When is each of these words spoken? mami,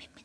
mami, 0.00 0.21